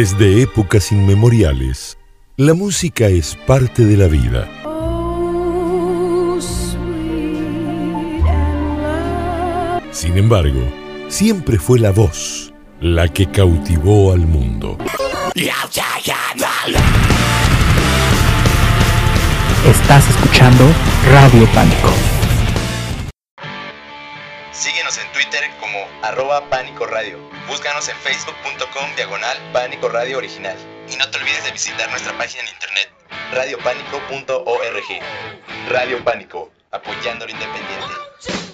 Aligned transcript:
Desde 0.00 0.42
épocas 0.42 0.92
inmemoriales, 0.92 1.98
la 2.36 2.54
música 2.54 3.08
es 3.08 3.34
parte 3.34 3.84
de 3.84 3.96
la 3.96 4.06
vida. 4.06 4.48
Sin 9.90 10.16
embargo, 10.16 10.62
siempre 11.08 11.58
fue 11.58 11.80
la 11.80 11.90
voz 11.90 12.54
la 12.80 13.08
que 13.08 13.28
cautivó 13.28 14.12
al 14.12 14.24
mundo. 14.24 14.78
Estás 19.66 20.08
escuchando 20.10 20.64
Radio 21.10 21.44
Pánico. 21.52 22.17
Síguenos 24.58 24.98
en 24.98 25.12
Twitter 25.12 25.48
como 25.60 25.78
arroba 26.02 26.50
Pánico 26.50 26.84
Radio. 26.84 27.16
Búscanos 27.46 27.88
en 27.88 27.96
facebook.com 27.98 28.92
diagonal 28.96 29.36
Pánico 29.52 29.88
Radio 29.88 30.18
Original. 30.18 30.56
Y 30.90 30.96
no 30.96 31.08
te 31.08 31.18
olvides 31.18 31.44
de 31.44 31.52
visitar 31.52 31.88
nuestra 31.90 32.18
página 32.18 32.42
en 32.42 32.48
internet 32.48 32.90
radiopánico.org. 33.30 35.00
Radio 35.68 36.02
Pánico, 36.02 36.50
apoyando 36.72 37.24
lo 37.24 37.30
independiente. 37.30 38.47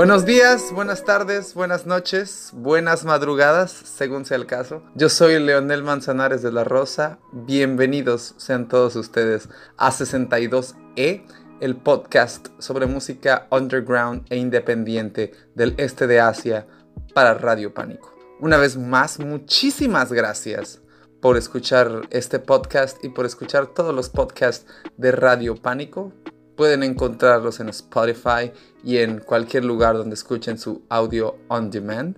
Buenos 0.00 0.24
días, 0.24 0.72
buenas 0.72 1.04
tardes, 1.04 1.52
buenas 1.52 1.84
noches, 1.84 2.52
buenas 2.54 3.04
madrugadas, 3.04 3.70
según 3.70 4.24
sea 4.24 4.38
el 4.38 4.46
caso. 4.46 4.82
Yo 4.94 5.10
soy 5.10 5.38
Leonel 5.38 5.82
Manzanares 5.82 6.40
de 6.40 6.50
la 6.50 6.64
Rosa. 6.64 7.18
Bienvenidos 7.32 8.32
sean 8.38 8.66
todos 8.66 8.96
ustedes 8.96 9.50
a 9.76 9.90
62E, 9.90 11.26
el 11.60 11.76
podcast 11.76 12.48
sobre 12.60 12.86
música 12.86 13.46
underground 13.50 14.24
e 14.30 14.38
independiente 14.38 15.32
del 15.54 15.74
este 15.76 16.06
de 16.06 16.18
Asia 16.18 16.66
para 17.12 17.34
Radio 17.34 17.74
Pánico. 17.74 18.16
Una 18.40 18.56
vez 18.56 18.78
más, 18.78 19.18
muchísimas 19.18 20.14
gracias 20.14 20.80
por 21.20 21.36
escuchar 21.36 22.08
este 22.08 22.38
podcast 22.38 23.04
y 23.04 23.10
por 23.10 23.26
escuchar 23.26 23.66
todos 23.66 23.94
los 23.94 24.08
podcasts 24.08 24.64
de 24.96 25.12
Radio 25.12 25.56
Pánico. 25.56 26.10
Pueden 26.56 26.82
encontrarlos 26.82 27.60
en 27.60 27.68
Spotify 27.68 28.52
y 28.84 28.98
en 28.98 29.20
cualquier 29.20 29.64
lugar 29.64 29.96
donde 29.96 30.14
escuchen 30.14 30.58
su 30.58 30.82
audio 30.88 31.36
on 31.48 31.70
demand. 31.70 32.16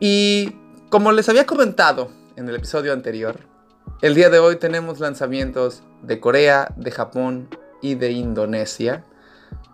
Y 0.00 0.54
como 0.90 1.12
les 1.12 1.28
había 1.28 1.46
comentado 1.46 2.10
en 2.36 2.48
el 2.48 2.56
episodio 2.56 2.92
anterior, 2.92 3.40
el 4.02 4.14
día 4.14 4.30
de 4.30 4.38
hoy 4.38 4.56
tenemos 4.56 5.00
lanzamientos 5.00 5.82
de 6.02 6.20
Corea, 6.20 6.72
de 6.76 6.90
Japón 6.90 7.48
y 7.80 7.94
de 7.94 8.12
Indonesia. 8.12 9.04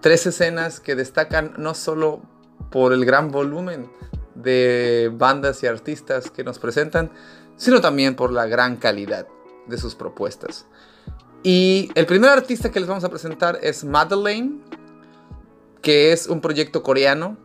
Tres 0.01 0.27
escenas 0.27 0.81
que 0.81 0.95
destacan 0.95 1.55
no 1.59 1.75
solo 1.75 2.23
por 2.71 2.93
el 2.93 3.05
gran 3.05 3.31
volumen 3.31 3.91
de 4.35 5.11
bandas 5.13 5.63
y 5.63 5.67
artistas 5.67 6.31
que 6.31 6.45
nos 6.45 6.59
presentan, 6.59 7.11
sino 7.57 7.81
también 7.81 8.17
por 8.17 8.33
la 8.33 8.47
gran 8.47 8.77
calidad 8.77 9.27
de 9.67 9.79
sus 9.79 9.95
propuestas. 9.95 10.67
Y 11.43 11.91
el 11.95 12.05
primer 12.07 12.31
artista 12.31 12.71
que 12.71 12.81
les 12.81 12.89
vamos 12.89 13.05
a 13.05 13.09
presentar 13.09 13.59
es 13.63 13.85
Madeleine, 13.85 14.61
que 15.81 16.13
es 16.13 16.27
un 16.27 16.41
proyecto 16.41 16.83
coreano. 16.83 17.39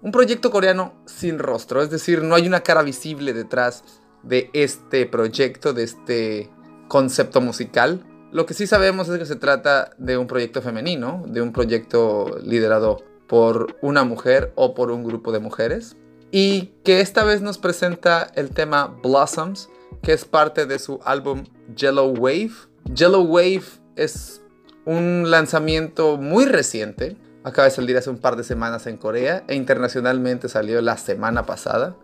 Un 0.00 0.12
proyecto 0.12 0.50
coreano 0.50 0.94
sin 1.06 1.38
rostro, 1.38 1.80
es 1.80 1.90
decir, 1.90 2.22
no 2.22 2.34
hay 2.34 2.46
una 2.46 2.60
cara 2.60 2.82
visible 2.82 3.32
detrás 3.32 3.84
de 4.22 4.50
este 4.52 5.06
proyecto, 5.06 5.72
de 5.72 5.84
este 5.84 6.50
concepto 6.88 7.40
musical. 7.40 8.04
Lo 8.32 8.46
que 8.46 8.54
sí 8.54 8.66
sabemos 8.66 9.08
es 9.08 9.18
que 9.18 9.26
se 9.26 9.36
trata 9.36 9.90
de 9.98 10.16
un 10.16 10.26
proyecto 10.26 10.60
femenino, 10.60 11.22
de 11.26 11.40
un 11.40 11.52
proyecto 11.52 12.38
liderado 12.42 12.98
por 13.28 13.76
una 13.80 14.04
mujer 14.04 14.52
o 14.56 14.74
por 14.74 14.90
un 14.90 15.04
grupo 15.04 15.30
de 15.32 15.38
mujeres. 15.38 15.96
Y 16.32 16.72
que 16.84 17.00
esta 17.00 17.24
vez 17.24 17.40
nos 17.40 17.58
presenta 17.58 18.28
el 18.34 18.50
tema 18.50 18.98
Blossoms, 19.02 19.68
que 20.02 20.12
es 20.12 20.24
parte 20.24 20.66
de 20.66 20.78
su 20.78 20.98
álbum 21.04 21.44
Yellow 21.76 22.12
Wave 22.16 22.71
Yellow 22.84 23.22
Wave 23.22 23.64
es 23.96 24.42
un 24.84 25.30
lanzamiento 25.30 26.16
muy 26.16 26.46
reciente. 26.46 27.16
Acaba 27.44 27.66
de 27.66 27.74
salir 27.74 27.96
hace 27.96 28.10
un 28.10 28.18
par 28.18 28.36
de 28.36 28.44
semanas 28.44 28.86
en 28.86 28.96
Corea 28.96 29.44
e 29.48 29.54
internacionalmente 29.54 30.48
salió 30.48 30.80
la 30.80 30.96
semana 30.96 31.44
pasada. 31.44 31.96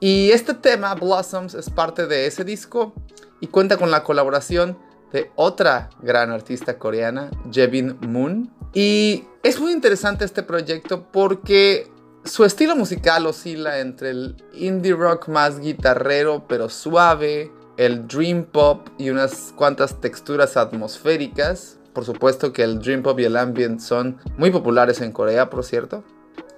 Y 0.00 0.30
este 0.32 0.54
tema, 0.54 0.94
Blossoms, 0.94 1.54
es 1.54 1.70
parte 1.70 2.06
de 2.06 2.26
ese 2.26 2.44
disco 2.44 2.94
y 3.40 3.46
cuenta 3.46 3.76
con 3.76 3.90
la 3.90 4.02
colaboración 4.02 4.78
de 5.12 5.30
otra 5.36 5.90
gran 6.02 6.30
artista 6.30 6.78
coreana, 6.78 7.30
Jebin 7.52 7.98
Moon. 8.00 8.52
Y 8.74 9.24
es 9.42 9.60
muy 9.60 9.72
interesante 9.72 10.24
este 10.24 10.42
proyecto 10.42 11.06
porque 11.10 11.90
su 12.24 12.44
estilo 12.44 12.74
musical 12.74 13.26
oscila 13.26 13.78
entre 13.78 14.10
el 14.10 14.36
indie 14.54 14.94
rock 14.94 15.28
más 15.28 15.60
guitarrero 15.60 16.46
pero 16.48 16.68
suave, 16.68 17.52
el 17.76 18.06
dream 18.06 18.44
pop 18.44 18.88
y 18.98 19.10
unas 19.10 19.52
cuantas 19.56 20.00
texturas 20.00 20.56
atmosféricas. 20.56 21.78
Por 21.92 22.04
supuesto 22.04 22.52
que 22.52 22.62
el 22.62 22.80
dream 22.80 23.02
pop 23.02 23.18
y 23.20 23.24
el 23.24 23.36
ambient 23.36 23.80
son 23.80 24.18
muy 24.36 24.50
populares 24.50 25.00
en 25.00 25.12
Corea, 25.12 25.50
por 25.50 25.64
cierto. 25.64 26.04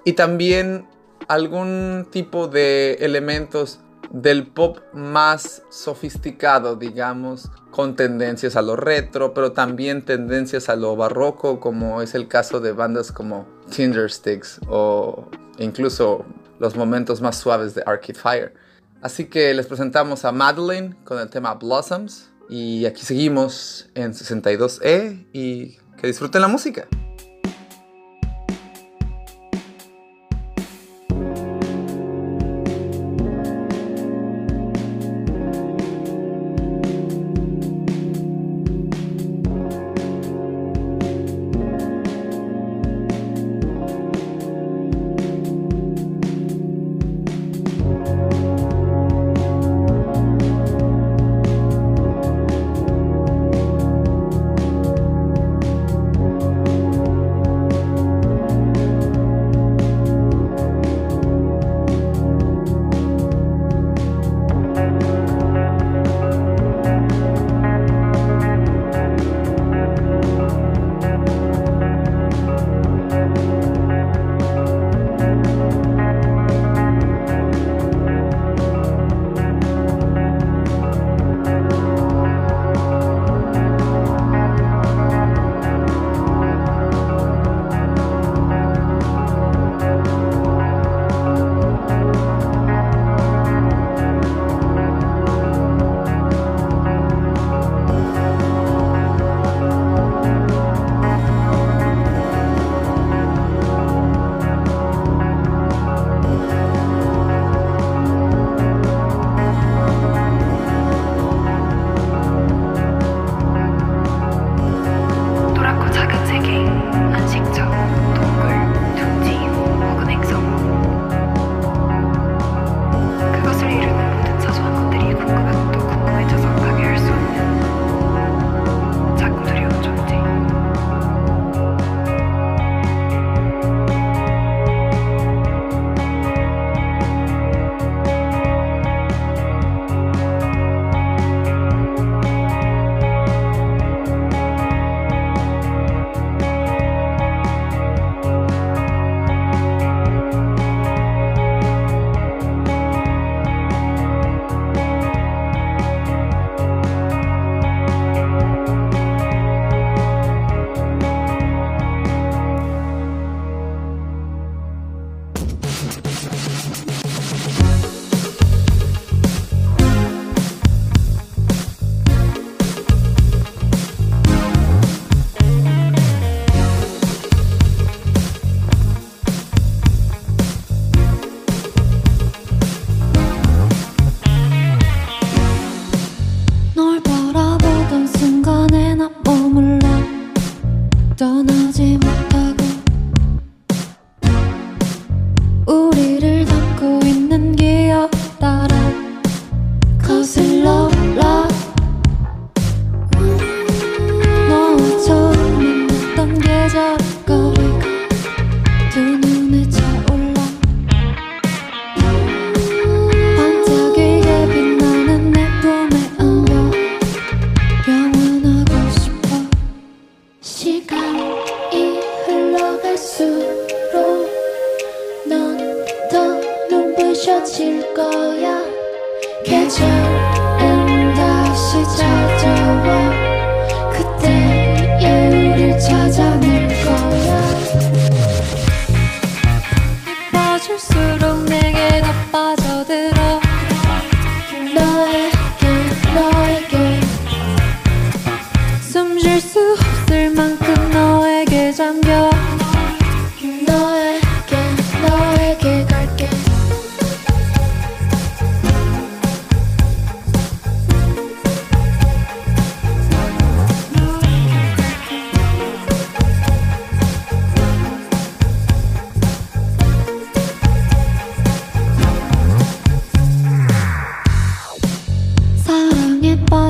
Y 0.04 0.12
también 0.12 0.88
algún 1.28 2.06
tipo 2.10 2.48
de 2.48 2.94
elementos 3.00 3.80
del 4.10 4.46
pop 4.46 4.78
más 4.92 5.62
sofisticado, 5.68 6.76
digamos, 6.76 7.50
con 7.70 7.96
tendencias 7.96 8.56
a 8.56 8.62
lo 8.62 8.76
retro, 8.76 9.34
pero 9.34 9.52
también 9.52 10.04
tendencias 10.04 10.68
a 10.68 10.76
lo 10.76 10.96
barroco, 10.96 11.60
como 11.60 12.00
es 12.02 12.14
el 12.14 12.28
caso 12.28 12.60
de 12.60 12.72
bandas 12.72 13.12
como 13.12 13.46
Tindersticks 13.74 14.60
o 14.68 15.28
incluso 15.58 16.24
los 16.58 16.76
momentos 16.76 17.20
más 17.20 17.36
suaves 17.36 17.74
de 17.74 17.82
Arcade 17.84 18.14
Fire. 18.14 18.54
Así 19.02 19.26
que 19.26 19.54
les 19.54 19.66
presentamos 19.66 20.24
a 20.24 20.32
Madeline 20.32 20.94
con 21.04 21.18
el 21.18 21.28
tema 21.28 21.54
Blossoms. 21.54 22.30
Y 22.48 22.86
aquí 22.86 23.02
seguimos 23.02 23.88
en 23.94 24.12
62E 24.12 25.26
y 25.32 25.78
que 25.96 26.06
disfruten 26.06 26.42
la 26.42 26.48
música. 26.48 26.86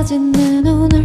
빠진 0.06 0.30
내 0.30 0.60
눈을 0.60 0.95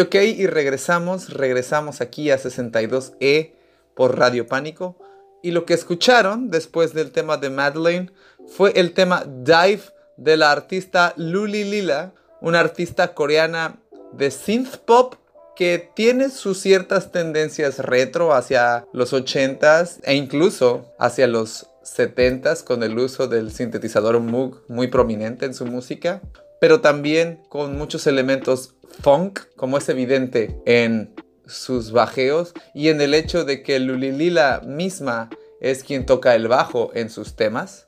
Ok, 0.00 0.14
y 0.14 0.46
regresamos, 0.46 1.30
regresamos 1.30 2.00
aquí 2.00 2.30
a 2.30 2.38
62E 2.38 3.52
por 3.94 4.18
Radio 4.18 4.46
Pánico. 4.46 4.96
Y 5.42 5.50
lo 5.50 5.64
que 5.64 5.74
escucharon 5.74 6.50
después 6.50 6.94
del 6.94 7.10
tema 7.10 7.36
de 7.36 7.50
Madeleine 7.50 8.12
fue 8.46 8.72
el 8.78 8.92
tema 8.92 9.24
Dive 9.26 9.82
de 10.16 10.36
la 10.36 10.52
artista 10.52 11.14
Luli 11.16 11.64
Lila, 11.64 12.12
una 12.40 12.60
artista 12.60 13.14
coreana 13.14 13.80
de 14.12 14.30
synth 14.30 14.76
pop 14.76 15.14
que 15.56 15.90
tiene 15.94 16.30
sus 16.30 16.60
ciertas 16.60 17.10
tendencias 17.10 17.80
retro 17.80 18.34
hacia 18.34 18.86
los 18.92 19.12
80s 19.12 19.98
e 20.04 20.14
incluso 20.14 20.94
hacia 20.98 21.26
los 21.26 21.66
70s 21.82 22.62
con 22.62 22.82
el 22.82 22.96
uso 22.98 23.26
del 23.26 23.50
sintetizador 23.50 24.20
Moog 24.20 24.62
muy 24.68 24.86
prominente 24.86 25.46
en 25.46 25.54
su 25.54 25.66
música, 25.66 26.20
pero 26.60 26.80
también 26.80 27.42
con 27.48 27.76
muchos 27.76 28.06
elementos 28.06 28.74
funk, 29.02 29.40
como 29.56 29.78
es 29.78 29.88
evidente 29.88 30.60
en 30.66 31.14
sus 31.46 31.92
bajeos 31.92 32.52
y 32.74 32.88
en 32.88 33.00
el 33.00 33.14
hecho 33.14 33.44
de 33.44 33.62
que 33.62 33.78
Lulilila 33.78 34.60
misma 34.64 35.30
es 35.60 35.82
quien 35.82 36.06
toca 36.06 36.34
el 36.34 36.48
bajo 36.48 36.90
en 36.94 37.10
sus 37.10 37.36
temas. 37.36 37.86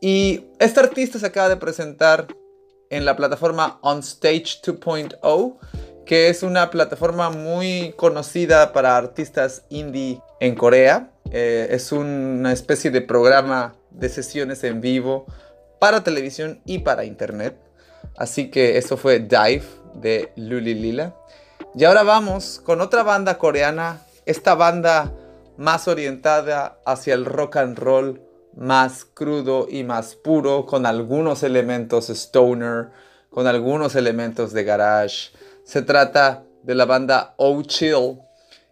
Y 0.00 0.46
esta 0.58 0.82
artista 0.82 1.18
se 1.18 1.26
acaba 1.26 1.48
de 1.48 1.56
presentar 1.56 2.28
en 2.90 3.04
la 3.04 3.16
plataforma 3.16 3.78
OnStage 3.82 4.60
2.0, 4.62 5.56
que 6.04 6.28
es 6.28 6.42
una 6.42 6.70
plataforma 6.70 7.30
muy 7.30 7.94
conocida 7.96 8.72
para 8.72 8.96
artistas 8.96 9.64
indie 9.70 10.20
en 10.40 10.54
Corea. 10.54 11.10
Eh, 11.30 11.68
es 11.70 11.90
una 11.90 12.52
especie 12.52 12.90
de 12.90 13.00
programa 13.00 13.74
de 13.90 14.08
sesiones 14.08 14.62
en 14.64 14.80
vivo 14.80 15.26
para 15.80 16.04
televisión 16.04 16.60
y 16.66 16.80
para 16.80 17.04
internet. 17.04 17.56
Así 18.16 18.50
que 18.50 18.78
eso 18.78 18.96
fue 18.96 19.18
Dive 19.20 19.64
de 19.94 20.32
Luli 20.36 20.74
Lila. 20.74 21.14
Y 21.74 21.84
ahora 21.84 22.02
vamos 22.02 22.60
con 22.64 22.80
otra 22.80 23.02
banda 23.02 23.38
coreana, 23.38 24.00
esta 24.26 24.54
banda 24.54 25.12
más 25.56 25.88
orientada 25.88 26.78
hacia 26.84 27.14
el 27.14 27.24
rock 27.24 27.56
and 27.56 27.78
roll, 27.78 28.20
más 28.56 29.04
crudo 29.04 29.66
y 29.68 29.82
más 29.82 30.14
puro, 30.14 30.66
con 30.66 30.86
algunos 30.86 31.42
elementos 31.42 32.10
stoner, 32.10 32.90
con 33.30 33.46
algunos 33.46 33.96
elementos 33.96 34.52
de 34.52 34.64
garage. 34.64 35.32
Se 35.64 35.82
trata 35.82 36.44
de 36.62 36.74
la 36.74 36.84
banda 36.84 37.34
Oh 37.36 37.60
Chill, 37.62 38.20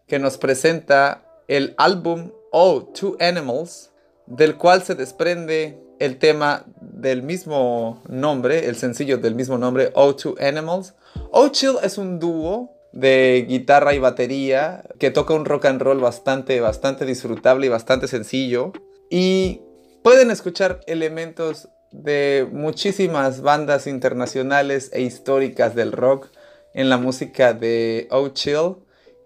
que 0.07 0.19
nos 0.19 0.39
presenta 0.39 1.23
el 1.49 1.75
álbum 1.79 2.31
Oh 2.53 2.83
Two 2.83 3.17
Animals, 3.19 3.91
del 4.27 4.57
cual 4.57 4.83
se 4.83 4.95
desprende 4.95 5.83
el 5.99 6.19
tema 6.19 6.65
del 7.03 7.23
mismo 7.23 8.01
nombre, 8.09 8.67
el 8.67 8.77
sencillo 8.77 9.19
del 9.19 9.35
mismo 9.35 9.59
nombre, 9.59 9.91
Oh 9.95 10.15
Two 10.15 10.37
Animals. 10.41 10.95
Oh 11.33 11.49
Chill 11.49 11.75
es 11.83 11.99
un 11.99 12.19
dúo 12.19 12.71
de 12.93 13.45
guitarra 13.49 13.93
y 13.93 13.99
batería 13.99 14.85
que 14.99 15.11
toca 15.11 15.35
un 15.35 15.45
rock 15.45 15.67
and 15.67 15.83
roll 15.83 15.99
bastante, 15.99 16.61
bastante 16.61 17.05
disfrutable 17.05 17.67
y 17.67 17.71
bastante 17.71 18.07
sencillo. 18.07 18.73
Y 19.11 19.63
pueden 20.03 20.31
escuchar 20.31 20.81
elementos 20.87 21.69
de 21.91 22.49
muchísimas 22.51 23.43
bandas 23.43 23.87
internacionales 23.87 24.91
e 24.93 25.03
históricas 25.03 25.75
del 25.75 25.93
rock 25.93 26.29
en 26.73 26.89
la 26.89 26.99
música 26.99 27.53
de 27.53 28.07
Oh 28.11 28.29
Chill. 28.29 28.77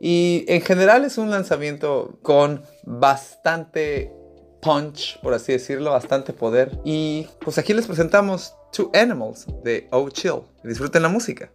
Y 0.00 0.44
en 0.48 0.62
general 0.62 1.04
es 1.04 1.18
un 1.18 1.30
lanzamiento 1.30 2.18
con 2.22 2.62
bastante 2.84 4.15
punch, 4.66 5.20
por 5.20 5.32
así 5.32 5.52
decirlo, 5.52 5.92
bastante 5.92 6.32
poder. 6.32 6.76
Y 6.84 7.28
pues 7.40 7.56
aquí 7.56 7.72
les 7.72 7.86
presentamos 7.86 8.52
Two 8.72 8.90
Animals 8.94 9.46
de 9.62 9.86
Oh 9.92 10.10
Chill. 10.10 10.42
Disfruten 10.64 11.02
la 11.02 11.08
música. 11.08 11.48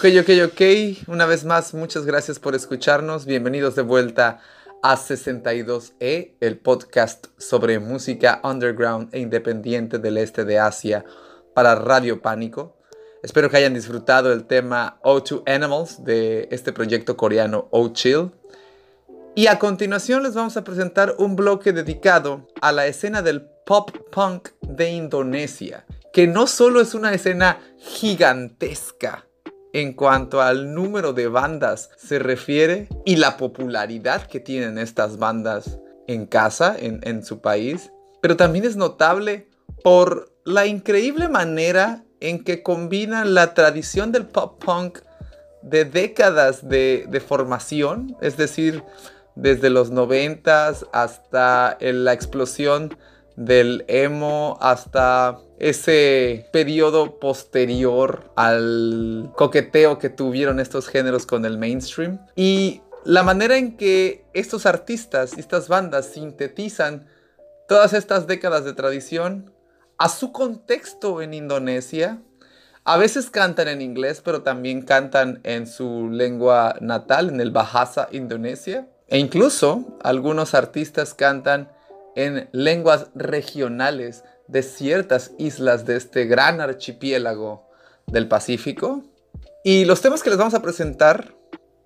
Ok, 0.00 0.06
ok, 0.18 0.30
ok. 0.46 1.08
Una 1.08 1.26
vez 1.26 1.44
más, 1.44 1.74
muchas 1.74 2.06
gracias 2.06 2.38
por 2.38 2.54
escucharnos. 2.54 3.26
Bienvenidos 3.26 3.74
de 3.74 3.82
vuelta 3.82 4.40
a 4.82 4.96
62E, 4.96 6.36
el 6.40 6.56
podcast 6.56 7.26
sobre 7.36 7.78
música 7.80 8.40
underground 8.42 9.14
e 9.14 9.18
independiente 9.18 9.98
del 9.98 10.16
este 10.16 10.46
de 10.46 10.58
Asia 10.58 11.04
para 11.52 11.74
Radio 11.74 12.22
Pánico. 12.22 12.78
Espero 13.22 13.50
que 13.50 13.58
hayan 13.58 13.74
disfrutado 13.74 14.32
el 14.32 14.46
tema 14.46 14.98
O2 15.02 15.42
Animals 15.46 16.02
de 16.02 16.48
este 16.50 16.72
proyecto 16.72 17.18
coreano 17.18 17.68
O 17.70 17.90
Chill. 17.90 18.30
Y 19.34 19.48
a 19.48 19.58
continuación 19.58 20.22
les 20.22 20.32
vamos 20.32 20.56
a 20.56 20.64
presentar 20.64 21.14
un 21.18 21.36
bloque 21.36 21.74
dedicado 21.74 22.48
a 22.62 22.72
la 22.72 22.86
escena 22.86 23.20
del 23.20 23.42
pop 23.66 23.90
punk 24.10 24.48
de 24.62 24.92
Indonesia, 24.92 25.84
que 26.10 26.26
no 26.26 26.46
solo 26.46 26.80
es 26.80 26.94
una 26.94 27.12
escena 27.12 27.60
gigantesca 27.76 29.26
en 29.72 29.92
cuanto 29.92 30.40
al 30.42 30.74
número 30.74 31.12
de 31.12 31.28
bandas 31.28 31.90
se 31.96 32.18
refiere 32.18 32.88
y 33.04 33.16
la 33.16 33.36
popularidad 33.36 34.26
que 34.26 34.40
tienen 34.40 34.78
estas 34.78 35.18
bandas 35.18 35.78
en 36.08 36.26
casa, 36.26 36.74
en, 36.78 37.24
su 37.24 37.40
país, 37.40 37.92
pero 38.20 38.36
también 38.36 38.64
es 38.64 38.76
notable 38.76 39.48
por 39.84 40.32
la 40.44 40.66
increíble 40.66 41.28
manera 41.28 42.04
en 42.18 42.42
que 42.42 42.62
combinan 42.62 43.34
la 43.34 43.54
tradición 43.54 44.10
del 44.10 44.26
pop 44.26 44.62
punk 44.62 44.98
de 45.62 45.84
décadas 45.84 46.68
de, 46.68 47.06
de 47.08 47.20
formación, 47.20 48.16
es 48.20 48.36
decir, 48.36 48.82
desde 49.36 49.70
los 49.70 49.90
noventas 49.90 50.84
hasta 50.92 51.76
el- 51.80 52.04
la 52.04 52.12
explosión 52.12 52.96
del 53.40 53.86
emo 53.88 54.58
hasta 54.60 55.38
ese 55.58 56.46
periodo 56.52 57.18
posterior 57.18 58.30
al 58.36 59.32
coqueteo 59.34 59.98
que 59.98 60.10
tuvieron 60.10 60.60
estos 60.60 60.88
géneros 60.88 61.24
con 61.24 61.46
el 61.46 61.56
mainstream. 61.56 62.20
Y 62.36 62.82
la 63.02 63.22
manera 63.22 63.56
en 63.56 63.78
que 63.78 64.26
estos 64.34 64.66
artistas 64.66 65.38
y 65.38 65.40
estas 65.40 65.68
bandas 65.68 66.04
sintetizan 66.12 67.06
todas 67.66 67.94
estas 67.94 68.26
décadas 68.26 68.66
de 68.66 68.74
tradición 68.74 69.54
a 69.96 70.10
su 70.10 70.32
contexto 70.32 71.22
en 71.22 71.32
Indonesia. 71.32 72.20
A 72.84 72.98
veces 72.98 73.30
cantan 73.30 73.68
en 73.68 73.80
inglés, 73.80 74.20
pero 74.22 74.42
también 74.42 74.82
cantan 74.82 75.40
en 75.44 75.66
su 75.66 76.10
lengua 76.10 76.76
natal, 76.82 77.30
en 77.30 77.40
el 77.40 77.52
Bahasa 77.52 78.08
Indonesia. 78.12 78.86
E 79.08 79.18
incluso 79.18 79.96
algunos 80.02 80.52
artistas 80.54 81.14
cantan 81.14 81.70
en 82.16 82.48
lenguas 82.52 83.08
regionales 83.14 84.24
de 84.48 84.62
ciertas 84.62 85.32
islas 85.38 85.84
de 85.86 85.96
este 85.96 86.24
gran 86.24 86.60
archipiélago 86.60 87.68
del 88.06 88.28
Pacífico. 88.28 89.04
Y 89.64 89.84
los 89.84 90.00
temas 90.00 90.22
que 90.22 90.30
les 90.30 90.38
vamos 90.38 90.54
a 90.54 90.62
presentar, 90.62 91.34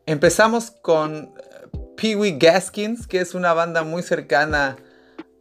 empezamos 0.06 0.70
con 0.70 1.34
eh, 1.36 1.78
Pee 1.96 2.16
Wee 2.16 2.38
Gaskins, 2.38 3.06
que 3.06 3.20
es 3.20 3.34
una 3.34 3.52
banda 3.52 3.82
muy 3.82 4.02
cercana 4.02 4.76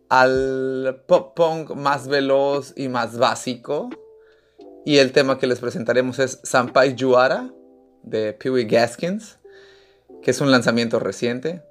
al 0.10 1.04
pop 1.08 1.36
punk 1.36 1.72
más 1.72 2.08
veloz 2.08 2.74
y 2.76 2.88
más 2.90 3.18
básico. 3.18 3.90
Y 4.86 4.98
el 4.98 5.12
tema 5.12 5.40
que 5.40 5.48
les 5.48 5.60
presentaremos 5.60 6.20
es 6.20 6.40
Sampai 6.44 6.96
Juara 7.00 7.50
de 8.04 8.34
Pee 8.34 8.50
Wee 8.50 8.66
Gaskins, 8.66 9.40
que 10.22 10.32
es 10.32 10.42
un 10.42 10.52
lanzamiento 10.52 11.00
reciente. 11.00 11.64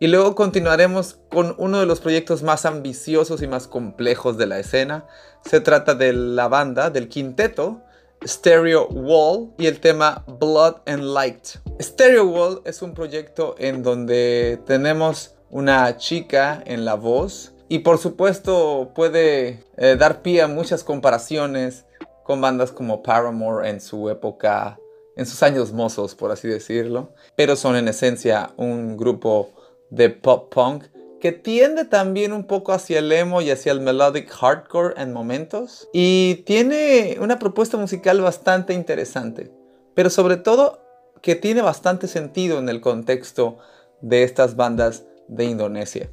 Y 0.00 0.06
luego 0.06 0.36
continuaremos 0.36 1.18
con 1.28 1.56
uno 1.58 1.80
de 1.80 1.86
los 1.86 1.98
proyectos 1.98 2.44
más 2.44 2.64
ambiciosos 2.64 3.42
y 3.42 3.48
más 3.48 3.66
complejos 3.66 4.38
de 4.38 4.46
la 4.46 4.60
escena. 4.60 5.06
Se 5.44 5.60
trata 5.60 5.96
de 5.96 6.12
la 6.12 6.46
banda, 6.46 6.90
del 6.90 7.08
quinteto, 7.08 7.82
Stereo 8.24 8.86
Wall 8.88 9.50
y 9.58 9.66
el 9.66 9.80
tema 9.80 10.24
Blood 10.38 10.76
and 10.86 11.02
Light. 11.02 11.46
Stereo 11.80 12.26
Wall 12.26 12.62
es 12.64 12.80
un 12.80 12.94
proyecto 12.94 13.56
en 13.58 13.82
donde 13.82 14.60
tenemos 14.66 15.34
una 15.50 15.96
chica 15.96 16.62
en 16.64 16.84
la 16.84 16.94
voz 16.94 17.52
y 17.68 17.80
por 17.80 17.98
supuesto 17.98 18.92
puede 18.94 19.64
eh, 19.76 19.96
dar 19.98 20.22
pie 20.22 20.42
a 20.42 20.48
muchas 20.48 20.84
comparaciones 20.84 21.86
con 22.22 22.40
bandas 22.40 22.70
como 22.70 23.02
Paramore 23.02 23.68
en 23.68 23.80
su 23.80 24.10
época, 24.10 24.78
en 25.16 25.26
sus 25.26 25.42
años 25.42 25.72
mozos, 25.72 26.14
por 26.14 26.30
así 26.30 26.46
decirlo. 26.46 27.14
Pero 27.34 27.56
son 27.56 27.74
en 27.74 27.88
esencia 27.88 28.50
un 28.56 28.96
grupo 28.96 29.50
de 29.90 30.10
pop 30.10 30.52
punk 30.52 30.84
que 31.20 31.32
tiende 31.32 31.84
también 31.84 32.32
un 32.32 32.44
poco 32.44 32.72
hacia 32.72 33.00
el 33.00 33.10
emo 33.10 33.42
y 33.42 33.50
hacia 33.50 33.72
el 33.72 33.80
melodic 33.80 34.30
hardcore 34.30 34.94
en 35.00 35.12
momentos. 35.12 35.88
Y 35.92 36.44
tiene 36.46 37.16
una 37.20 37.38
propuesta 37.38 37.76
musical 37.76 38.20
bastante 38.20 38.72
interesante. 38.72 39.50
Pero 39.94 40.10
sobre 40.10 40.36
todo 40.36 40.80
que 41.22 41.34
tiene 41.34 41.62
bastante 41.62 42.06
sentido 42.06 42.58
en 42.58 42.68
el 42.68 42.80
contexto 42.80 43.58
de 44.00 44.22
estas 44.22 44.54
bandas 44.54 45.04
de 45.26 45.44
Indonesia. 45.44 46.08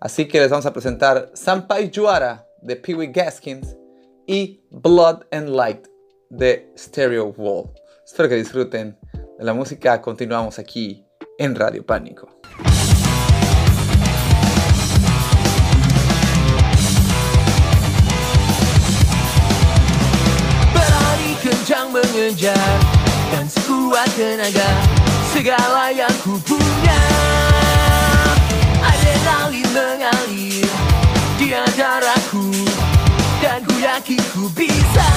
Así 0.00 0.28
que 0.28 0.40
les 0.40 0.50
vamos 0.50 0.66
a 0.66 0.72
presentar 0.72 1.30
Sampai 1.32 1.90
Juara 1.94 2.46
de 2.60 2.76
Pee 2.76 2.94
Wee 2.94 3.06
Gaskins 3.06 3.76
y 4.26 4.62
Blood 4.70 5.24
and 5.30 5.48
Light 5.48 5.86
de 6.28 6.70
Stereo 6.76 7.28
Wall. 7.36 7.70
Espero 8.04 8.28
que 8.28 8.36
disfruten 8.36 8.98
de 9.38 9.44
la 9.44 9.54
música. 9.54 10.02
Continuamos 10.02 10.58
aquí 10.58 11.06
en 11.38 11.54
Radio 11.54 11.84
Pánico. 11.86 12.41
Mengejar 22.10 22.74
Dan 23.30 23.46
sekuat 23.46 24.10
tenaga 24.18 24.70
Segala 25.32 25.88
yang 25.94 26.12
ku 26.20 26.36
punya. 26.44 27.00
Adrenalin 28.82 29.68
mengalir 29.72 30.68
Di 31.38 31.46
antaraku 31.54 32.50
Dan 33.38 33.62
ku 33.64 33.74
yakin 33.78 34.22
ku 34.34 34.50
bisa 34.52 35.10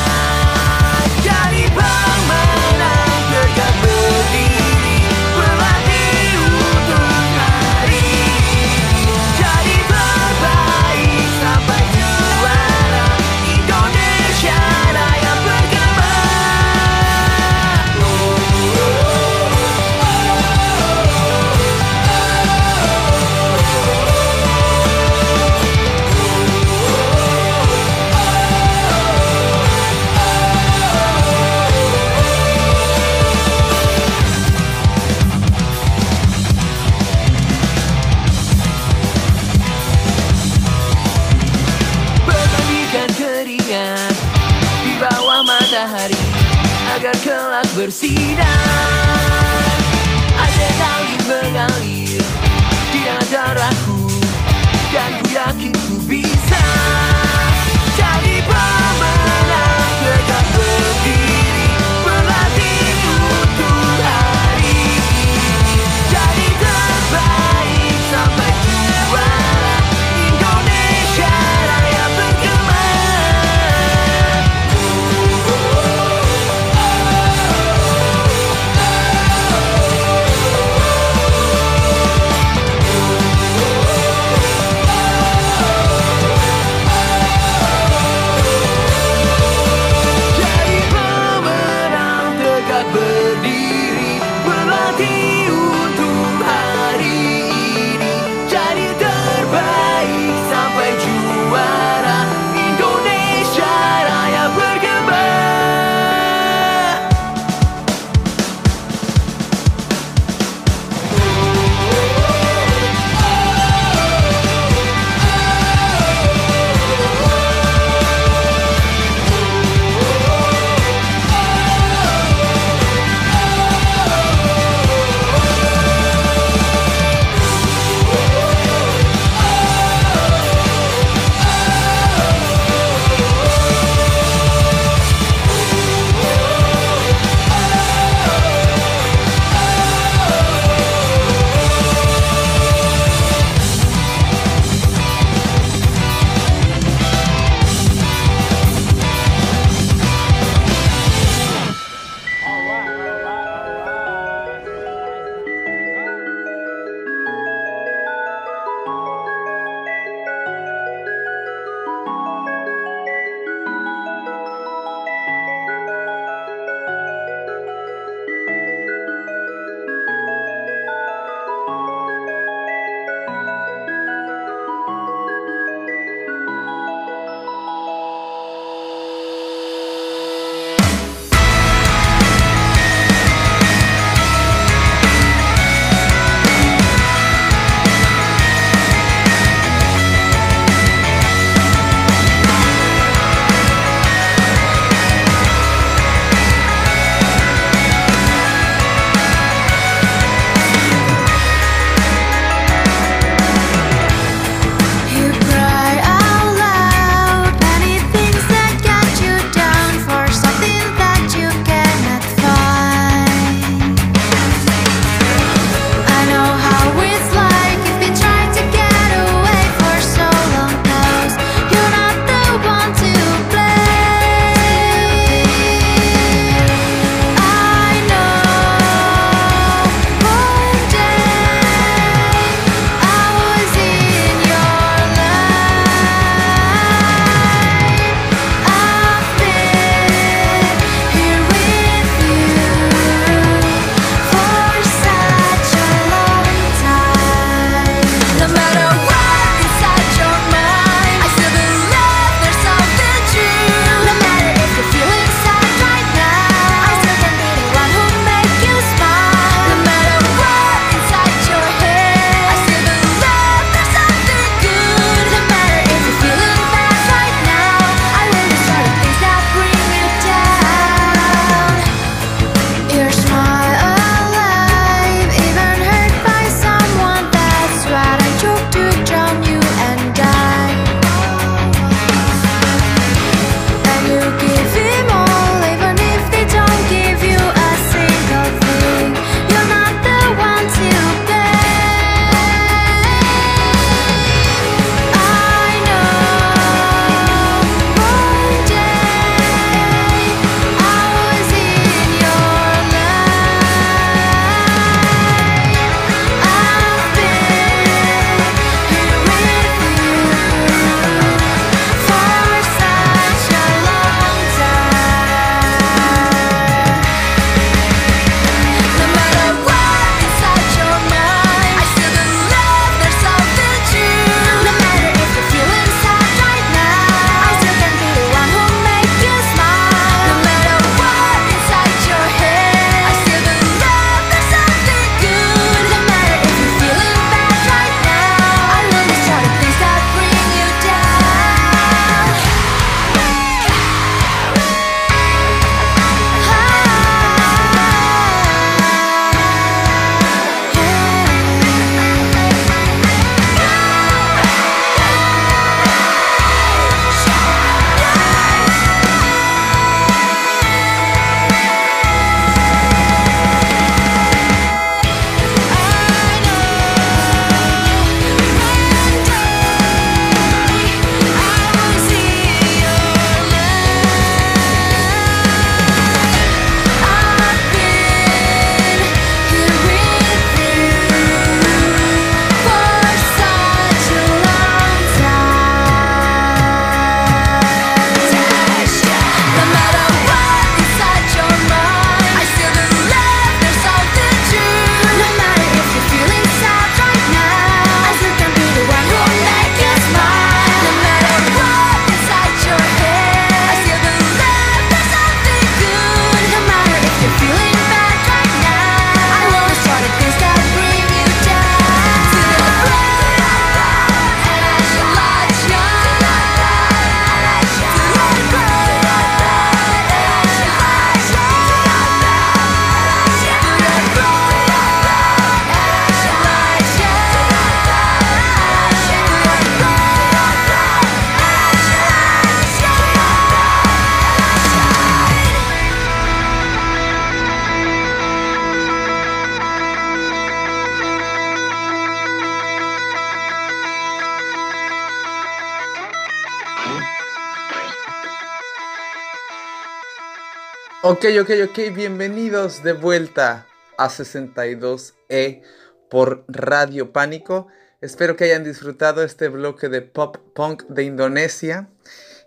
Ok, 451.07 451.23
ok, 451.39 451.51
ok, 451.69 451.95
bienvenidos 451.95 452.81
de 452.81 452.93
vuelta 452.93 453.67
a 453.95 454.09
62E 454.09 455.61
por 456.09 456.43
Radio 456.47 457.13
Pánico. 457.13 457.67
Espero 458.01 458.35
que 458.35 458.45
hayan 458.45 458.63
disfrutado 458.63 459.21
este 459.21 459.49
bloque 459.49 459.87
de 459.87 460.01
pop 460.01 460.37
punk 460.55 460.81
de 460.87 461.03
Indonesia. 461.03 461.89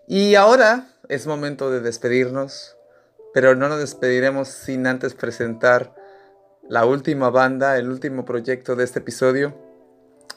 Y 0.08 0.34
ahora 0.34 0.88
es 1.08 1.28
momento 1.28 1.70
de 1.70 1.78
despedirnos, 1.78 2.76
pero 3.32 3.54
no 3.54 3.68
nos 3.68 3.78
despediremos 3.78 4.48
sin 4.48 4.88
antes 4.88 5.14
presentar 5.14 5.94
la 6.68 6.84
última 6.84 7.30
banda, 7.30 7.78
el 7.78 7.88
último 7.88 8.24
proyecto 8.24 8.74
de 8.74 8.82
este 8.82 8.98
episodio. 8.98 9.56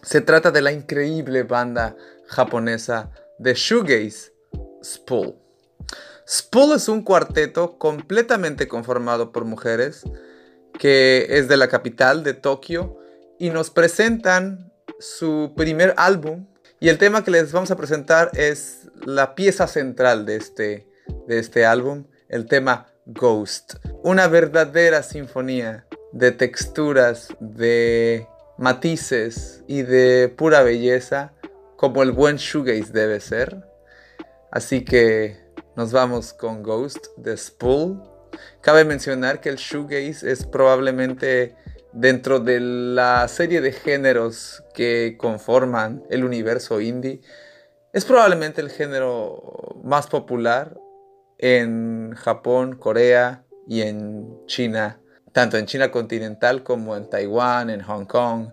Se 0.04 0.22
trata 0.22 0.52
de 0.52 0.62
la 0.62 0.72
increíble 0.72 1.42
banda 1.42 1.96
japonesa 2.28 3.10
de 3.40 3.56
shoegaze, 3.56 4.32
Spool. 4.84 5.41
Spool 6.28 6.76
es 6.76 6.88
un 6.88 7.04
cuarteto 7.04 7.78
completamente 7.78 8.68
conformado 8.68 9.32
por 9.32 9.46
mujeres 9.46 10.04
que 10.80 11.28
es 11.30 11.48
de 11.48 11.58
la 11.58 11.68
capital 11.68 12.24
de 12.24 12.34
Tokio 12.34 12.98
y 13.40 13.50
nos 13.50 13.70
presentan 13.70 14.72
su 15.00 15.54
primer 15.56 15.94
álbum 15.98 16.48
y 16.80 16.90
el 16.90 16.98
tema 16.98 17.24
que 17.24 17.32
les 17.32 17.52
vamos 17.52 17.70
a 17.72 17.76
presentar 17.76 18.32
es 18.34 18.90
la 19.06 19.36
pieza 19.36 19.68
central 19.68 20.26
de 20.26 20.36
este, 20.36 20.88
de 21.28 21.40
este 21.40 21.66
álbum, 21.66 22.06
el 22.28 22.48
tema 22.48 22.88
Ghost, 23.06 23.76
una 24.04 24.28
verdadera 24.28 25.04
sinfonía 25.04 25.86
de 26.12 26.32
texturas, 26.32 27.28
de 27.40 28.28
matices 28.58 29.64
y 29.68 29.84
de 29.84 30.34
pura 30.36 30.64
belleza, 30.64 31.34
como 31.78 32.04
el 32.04 32.12
buen 32.12 32.38
shoegaze 32.38 32.92
debe 32.92 33.20
ser. 33.20 33.64
Así 34.52 34.84
que 34.84 35.38
nos 35.76 35.92
vamos 35.92 36.34
con 36.34 36.64
Ghost 36.64 37.08
de 37.18 37.38
Spool. 37.38 38.02
Cabe 38.62 38.86
mencionar 38.86 39.42
que 39.42 39.50
el 39.50 39.58
shoegaze 39.58 40.32
es 40.32 40.46
probablemente 40.46 41.56
dentro 41.94 42.40
de 42.40 42.60
la 42.60 43.28
serie 43.28 43.62
de 43.62 43.72
géneros 43.72 44.64
que 44.74 45.16
conforman 45.18 46.04
el 46.10 46.24
universo 46.24 46.80
indie, 46.82 47.22
es 47.94 48.06
probablemente 48.06 48.62
el 48.62 48.70
género 48.70 49.82
más 49.84 50.08
popular 50.08 50.80
en 51.38 52.14
Japón, 52.16 52.78
Corea 52.78 53.44
y 53.68 53.82
en 53.82 54.46
China, 54.46 55.02
tanto 55.34 55.58
en 55.58 55.66
China 55.66 55.92
continental 55.92 56.64
como 56.64 56.96
en 56.96 57.10
Taiwán, 57.10 57.70
en 57.70 57.82
Hong 57.82 58.06
Kong 58.06 58.52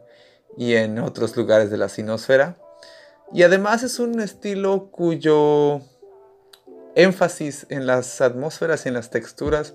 y 0.56 0.74
en 0.74 0.98
otros 0.98 1.36
lugares 1.36 1.70
de 1.70 1.76
la 1.76 1.88
sinosfera. 1.88 2.56
Y 3.32 3.42
además 3.44 3.82
es 3.82 4.00
un 4.00 4.20
estilo 4.20 4.90
cuyo 4.90 5.82
énfasis 6.94 7.66
en 7.68 7.86
las 7.86 8.20
atmósferas 8.20 8.84
y 8.84 8.88
en 8.88 8.94
las 8.94 9.10
texturas 9.10 9.74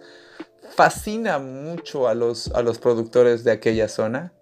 fascina 0.76 1.40
mucho 1.40 2.08
a 2.08 2.16
los, 2.16 2.48
a 2.52 2.62
los 2.62 2.80
productores 2.80 3.44
de 3.44 3.52
aquella 3.52 3.88
zona. 3.88 4.34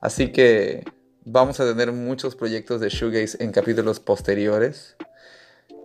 Así 0.00 0.32
que 0.32 0.84
vamos 1.24 1.60
a 1.60 1.66
tener 1.66 1.92
muchos 1.92 2.36
proyectos 2.36 2.80
de 2.80 2.88
Shoegaze 2.88 3.42
en 3.42 3.52
capítulos 3.52 4.00
posteriores. 4.00 4.96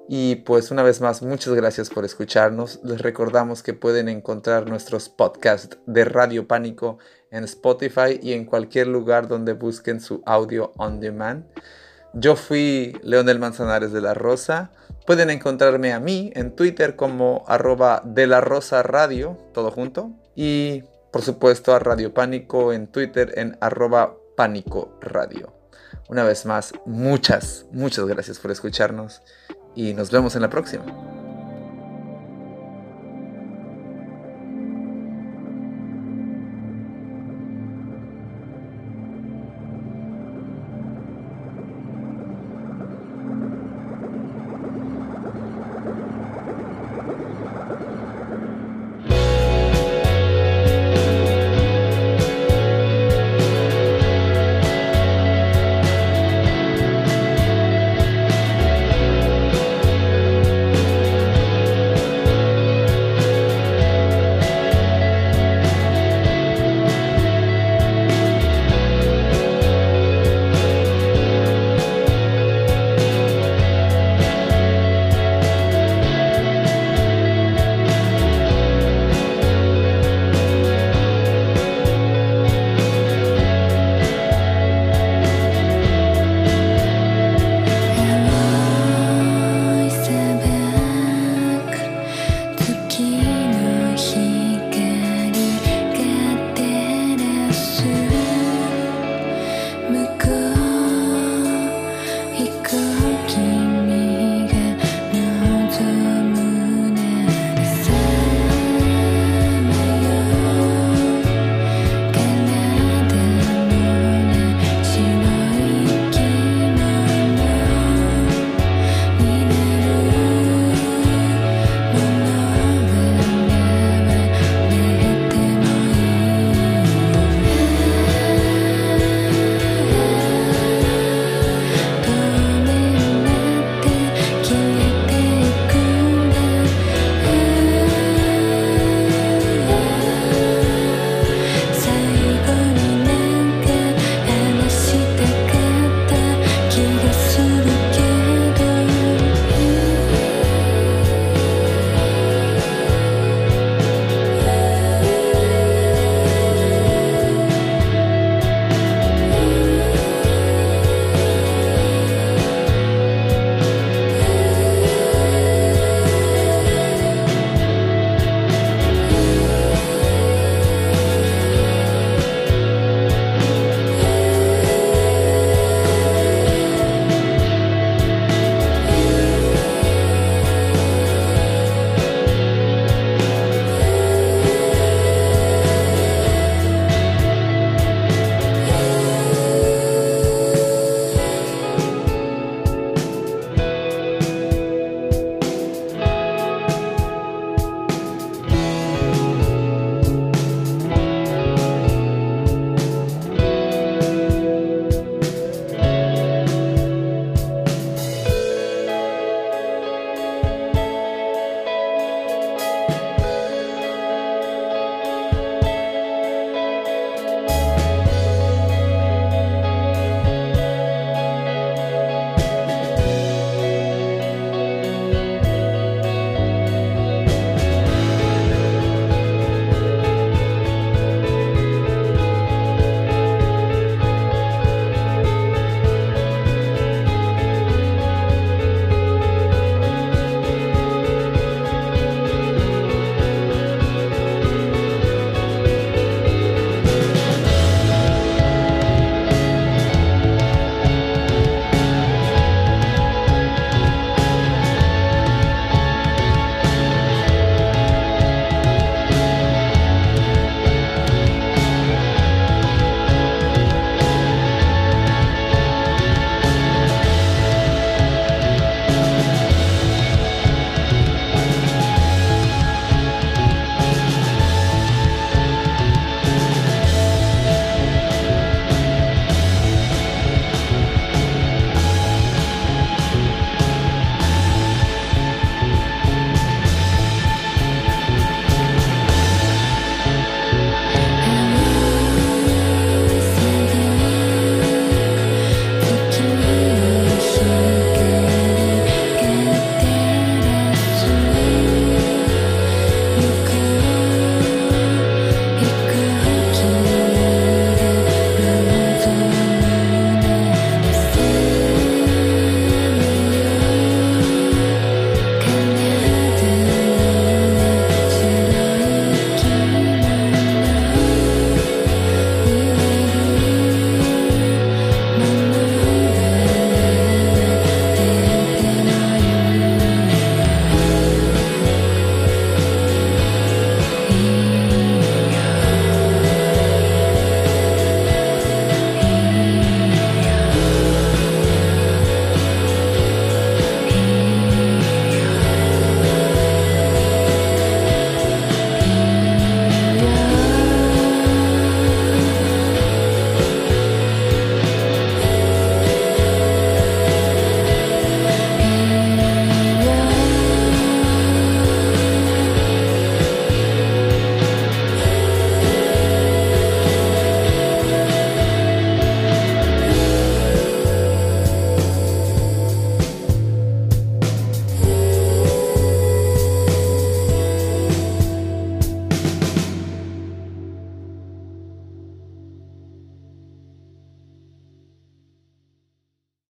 Y 0.07 0.38
pues 0.38 0.69
una 0.71 0.83
vez 0.83 0.99
más, 0.99 1.21
muchas 1.21 1.53
gracias 1.53 1.89
por 1.89 2.03
escucharnos. 2.03 2.81
Les 2.83 3.01
recordamos 3.01 3.63
que 3.63 3.73
pueden 3.73 4.09
encontrar 4.09 4.69
nuestros 4.69 5.07
podcasts 5.09 5.77
de 5.86 6.05
Radio 6.05 6.47
Pánico 6.47 6.97
en 7.31 7.45
Spotify 7.45 8.19
y 8.21 8.33
en 8.33 8.45
cualquier 8.45 8.88
lugar 8.88 9.27
donde 9.27 9.53
busquen 9.53 10.01
su 10.01 10.21
audio 10.25 10.73
on 10.77 10.99
demand. 10.99 11.45
Yo 12.13 12.36
fui 12.36 12.97
Leonel 13.04 13.39
Manzanares 13.39 13.91
de 13.91 14.02
la 14.02 14.13
Rosa. 14.13 14.71
Pueden 15.06 15.30
encontrarme 15.30 15.93
a 15.93 15.99
mí 15.99 16.32
en 16.36 16.56
Twitter 16.56 16.95
como 16.95 17.43
arroba 17.47 18.02
de 18.06 18.28
la 18.28 18.39
Rosa 18.39 18.84
Radio, 18.84 19.38
todo 19.54 19.71
junto. 19.71 20.12
Y 20.36 20.84
por 21.12 21.23
supuesto 21.23 21.73
a 21.73 21.80
Radio 21.80 22.13
Pánico 22.13 22.71
en 22.71 22.88
Twitter 22.88 23.34
en 23.36 23.58
arroba 23.62 24.15
Pánico 24.36 24.97
Radio. 25.02 25.54
Una 26.08 26.23
vez 26.23 26.45
más, 26.45 26.73
muchas, 26.86 27.65
muchas 27.71 28.06
gracias 28.06 28.39
por 28.39 28.52
escucharnos 28.52 29.21
y 29.76 29.93
nos 29.93 30.12
vemos 30.12 30.36
en 30.36 30.41
la 30.41 30.49
próxima. 30.49 30.86